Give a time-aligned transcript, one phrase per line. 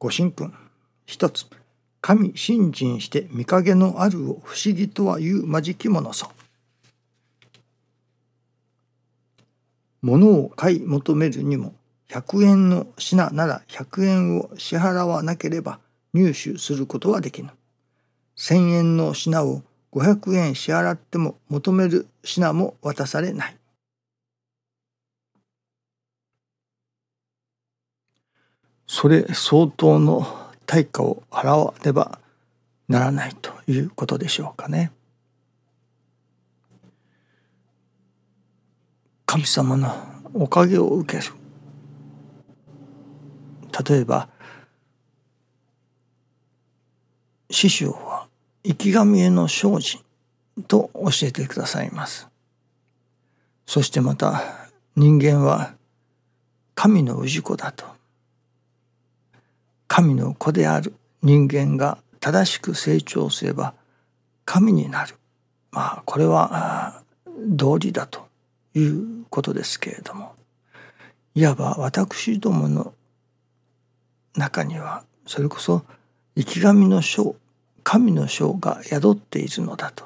[0.00, 0.54] ご神君
[1.06, 1.46] 一つ
[2.00, 6.30] 神信心して見影のあるを不思議とはいうまじきものぞ。
[10.00, 11.74] 物を買い求めるにも
[12.10, 15.80] 100円の品なら100円を支払わなければ
[16.14, 17.50] 入手することはできぬ。
[18.36, 23.56] 1,000円の品を500円支払っても求める品も渡されない。
[28.88, 30.26] それ相当の
[30.66, 32.18] 対価を払わねば
[32.88, 34.90] ならないということでしょうかね。
[39.26, 39.94] 神様の
[40.32, 41.32] おかげを受ける。
[43.88, 44.28] 例えば
[47.50, 48.26] 師匠は
[48.64, 50.00] 生き神への精進
[50.66, 52.26] と教えてくださいます。
[53.66, 54.42] そしてまた
[54.96, 55.74] 人間は
[56.74, 57.97] 神の氏子だと。
[59.88, 60.94] 神の子である。
[61.22, 63.74] 人間が正しく成長すれば
[64.44, 65.16] 神になる。
[65.72, 67.02] まあこれは
[67.46, 68.28] 道理だと
[68.74, 70.34] いうことですけれども。
[71.34, 72.94] いわば私どもの
[74.36, 75.84] 中にはそれこそ
[76.36, 77.36] 生き神の章
[77.84, 80.04] 神の章が宿っているのだと。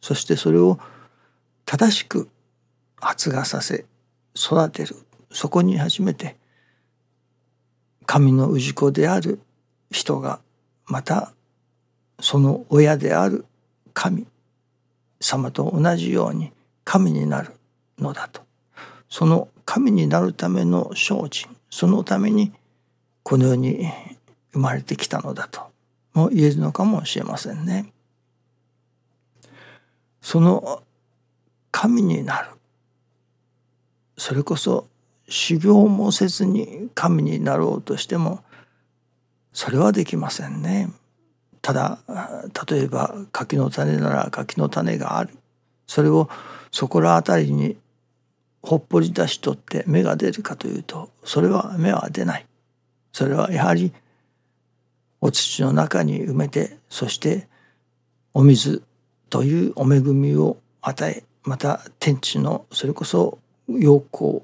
[0.00, 0.78] そしてそれを
[1.64, 2.28] 正しく
[3.00, 3.86] 発芽させ
[4.36, 4.96] 育てる。
[5.30, 6.36] そこに初めて
[8.06, 9.40] 神の氏子である
[9.90, 10.40] 人が
[10.86, 11.32] また
[12.20, 13.44] その親である
[13.94, 14.26] 神
[15.20, 16.52] 様と同じように
[16.84, 17.52] 神になる
[17.98, 18.42] のだと。
[19.08, 22.52] その神になるための精進そのために
[23.22, 23.86] この世に
[24.52, 25.72] 生まれてきたのだと。
[26.14, 27.92] も言えるのかもしれませんね。
[30.20, 30.82] その
[31.70, 32.50] 神になる。
[34.18, 34.88] それこそ
[35.28, 38.42] 修行もせずに神になろうとしても
[39.52, 40.90] それはできませんね。
[41.60, 41.98] ただ
[42.68, 45.30] 例えば柿の種なら柿の種がある
[45.86, 46.28] それを
[46.72, 47.76] そこら辺りに
[48.62, 52.46] ほっぽり出しとって芽が出るかというとそれは芽は出ない。
[53.12, 53.92] それはやはり
[55.20, 57.46] お土の中に埋めてそして
[58.34, 58.82] お水
[59.30, 63.38] というお恵みを与えまた天地のそれこそ
[63.68, 64.42] 陽光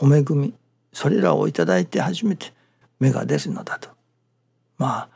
[0.00, 0.54] お恵み
[0.92, 2.52] それらを頂いて初めて
[3.00, 3.90] 芽が出るのだと。
[4.78, 5.08] まあ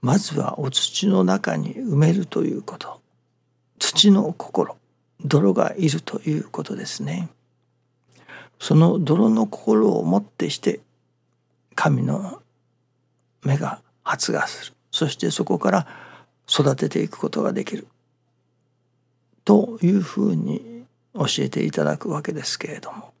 [0.00, 3.00] まずはお土の中に埋めるということ。
[3.78, 4.76] 土の心
[5.24, 7.28] 泥がいるということですね。
[8.58, 10.80] その泥の心をもってして
[11.74, 12.42] 神の
[13.44, 14.72] 芽が発芽する。
[14.90, 15.86] そしてそこから
[16.48, 17.86] 育てていくことができる。
[19.44, 20.84] というふうに
[21.14, 23.12] 教えていただくわけですけれども。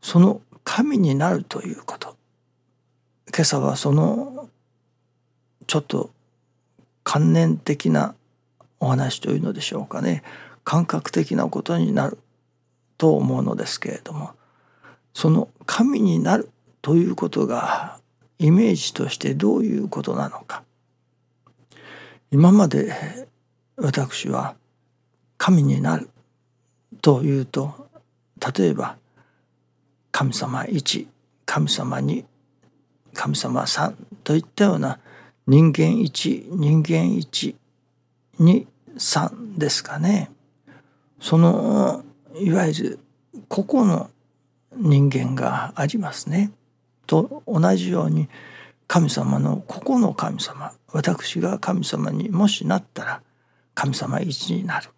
[0.00, 2.16] その神になるということ。
[3.34, 4.48] 今朝はその
[5.66, 6.10] ちょっと
[7.04, 8.14] 観念的な
[8.80, 10.22] お話というのでしょうかね。
[10.64, 12.18] 感覚的なことになる
[12.96, 14.32] と思うのですけれども。
[15.14, 16.50] その神になる
[16.80, 17.98] ということが
[18.38, 20.62] イメージとしてどういうことなのか。
[22.30, 23.26] 今まで
[23.76, 24.54] 私は
[25.38, 26.10] 神になる
[27.00, 27.88] というと
[28.56, 28.96] 例えば
[30.18, 31.06] 神様1
[31.46, 32.24] 神様2
[33.14, 34.98] 神様3といったような
[35.46, 37.16] 人間1人間
[38.40, 40.32] 123ですかね。
[41.20, 42.02] その
[42.34, 42.98] いわゆる
[43.46, 44.10] 個々の
[44.74, 46.50] 人間がありますね。
[47.06, 48.28] と同じように
[48.88, 53.22] 神様の個々の神様私が神様にもしなったら
[53.72, 54.90] 神様1になる。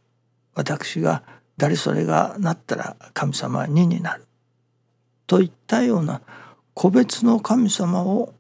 [0.55, 1.23] 私が
[1.59, 4.25] 誰それがなったら神様2になる。
[5.31, 6.23] といったような
[6.75, 8.35] 個別の神様を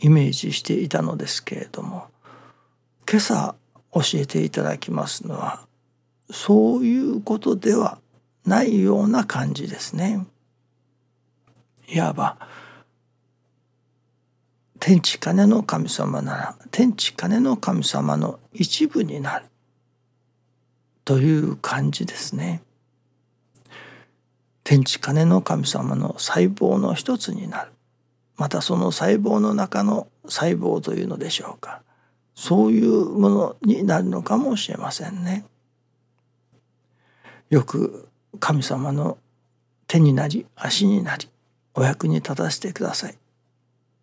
[0.00, 2.08] イメージしていたのですけれども
[3.08, 3.54] 今朝
[3.94, 5.60] 教えていただきますのは
[6.28, 8.00] そういうことでは
[8.44, 10.26] ないような感じですね。
[11.86, 12.36] いわば
[14.80, 19.46] 天地金の神様なら天地金の神様の一部になる
[21.04, 22.65] という感じですね。
[24.68, 27.70] 天地金の神様の細胞の一つになる
[28.36, 31.82] またその細胞の中の細胞というのでしょうか
[32.34, 35.44] そういうものになるのかもしれませんね。
[37.48, 38.08] よく
[38.40, 39.18] 神様の
[39.86, 41.28] 手になり足になり
[41.76, 43.16] お役に立たせてください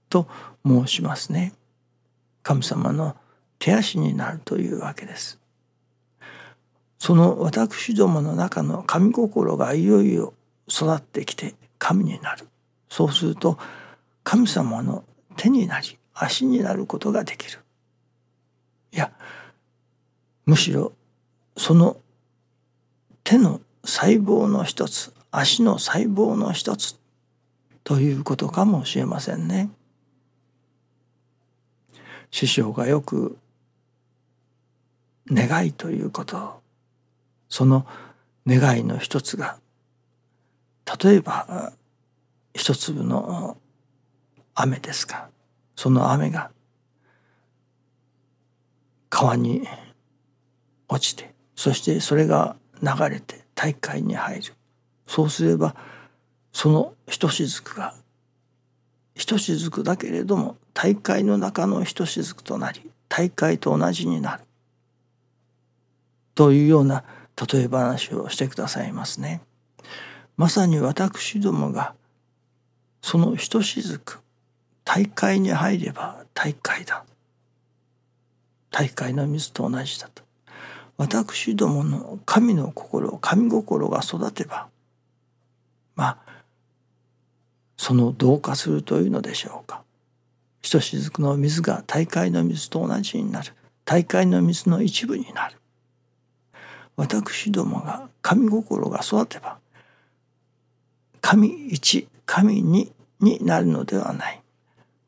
[0.07, 0.29] と
[0.65, 1.51] 申しますね。
[2.41, 3.17] 神様の
[3.59, 5.41] 手足になるというわけです。
[6.99, 10.33] その私どもの中の神心がいよいよ
[10.73, 12.47] 育ってきて神になる。
[12.89, 13.57] そうすると
[14.23, 15.03] 神様の
[15.35, 17.59] 手になり足になることができる
[18.91, 19.11] いや
[20.45, 20.93] むしろ
[21.57, 21.97] その
[23.23, 26.99] 手の細胞の一つ足の細胞の一つ
[27.83, 29.69] ということかもしれませんね。
[32.31, 33.37] 師匠がよく
[35.29, 36.61] 願いということ
[37.49, 37.85] その
[38.47, 39.57] 願いの一つが
[41.03, 41.73] 例えば
[42.53, 43.57] 一粒の
[44.53, 45.29] 雨ですか。
[45.75, 46.51] その雨が
[49.09, 49.67] 川に
[50.87, 54.53] 落ちてそしてそれが流れて大海に入る。
[55.07, 55.75] そうすれば
[56.51, 57.95] そのひとしずくが
[59.15, 64.43] ひとしずくだけれども大海の中のひとしずくとなり大海と同じになる。
[66.35, 67.03] というような
[67.51, 69.41] 例え話をしてくださいますね。
[70.35, 71.93] まさに私どもが
[73.01, 74.21] そのひとしずく
[74.85, 77.03] 大海に入れば大海だ。
[78.71, 80.23] 大海の水と同じだと。
[80.97, 84.67] 私どもの神の心神心が育てば
[85.95, 86.17] まあ
[87.77, 89.83] その同化するというのでしょうか。
[90.61, 93.53] ひとしずくの水が大海の水と同じになる。
[93.85, 95.57] 大海の水の一部になる。
[96.95, 99.57] 私どもが神心が育てば
[101.23, 102.91] 神一神二
[103.21, 104.41] になるのではない。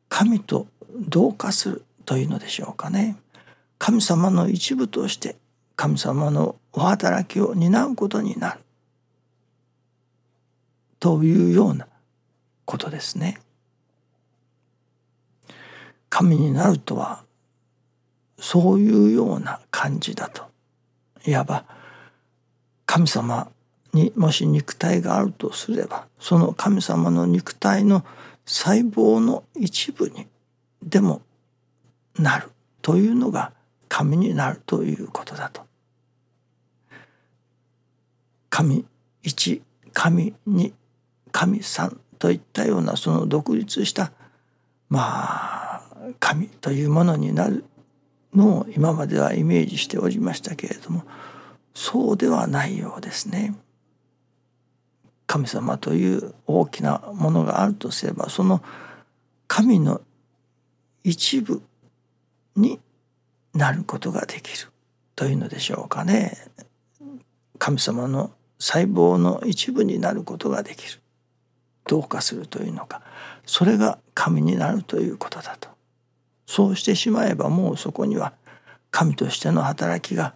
[0.08, 0.66] 神と
[0.98, 3.18] 同化するというのでしょうかね。
[3.78, 5.36] 神様の一部として
[5.76, 8.60] 神様のお働きを担うことになる。
[11.00, 11.86] というような
[12.64, 13.38] ことですね。
[16.08, 17.24] 神になるとは
[18.38, 20.44] そういうような感じだと。
[21.26, 21.66] いわば
[22.86, 23.50] 神様
[23.96, 28.04] にもし肉体があるとすればその神様の肉体の
[28.44, 30.26] 細胞の一部に
[30.82, 31.22] でも
[32.18, 32.50] なる
[32.82, 33.52] というのが
[33.88, 35.62] 神になるということだと。
[38.50, 38.84] 神
[39.22, 39.62] 一
[39.92, 40.72] 神二
[41.32, 44.12] 神三といったようなその独立した
[44.88, 45.82] まあ
[46.20, 47.64] 神というものになる
[48.34, 51.02] のを今まではイメージしておりましたけれども
[51.74, 53.54] そうではないようですね。
[55.26, 58.62] 神様という大きなものがあるとすればその
[59.48, 60.00] 神の
[61.04, 61.62] 一部
[62.56, 62.80] に
[63.54, 64.68] なることができる
[65.14, 66.36] というのでしょうかね。
[67.58, 71.00] 神様の細胞の一部になることができる。
[71.86, 73.02] どうかするというのか
[73.46, 75.68] それが神になるということだと
[76.46, 78.32] そうしてしまえばもうそこには
[78.90, 80.34] 神としての働きが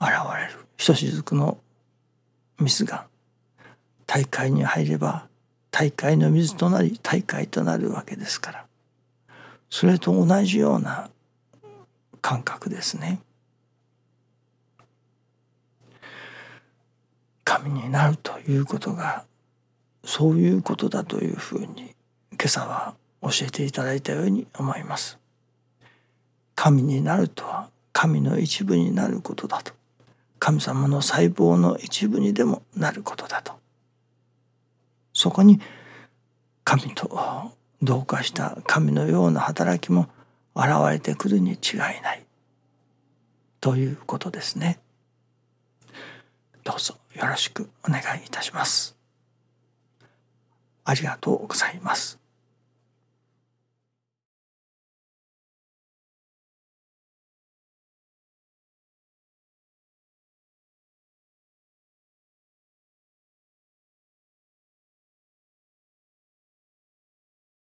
[0.00, 1.58] 現れるひとしずくの
[2.58, 3.06] 水が
[4.12, 5.26] 大海に入れば
[5.70, 8.66] 大海の水となり大海となるわけですから
[9.70, 11.08] それと同じような
[12.20, 13.20] 感覚ですね。
[17.42, 19.24] 神になるということが
[20.04, 21.94] そういうことだというふうに
[22.32, 25.18] 今朝は教えていただいたように思います。
[26.54, 29.72] 神になるとは神の一部になることだと
[30.38, 33.61] 神様の細胞の一部にでもなることだと
[35.22, 35.60] そこに
[36.64, 40.08] 神と同化した神のような働きも
[40.56, 42.26] 現れてくるに違いない
[43.60, 44.80] ということですね。
[46.64, 48.96] どうぞよろしくお願いいたします。
[50.84, 52.18] ありがとうございます。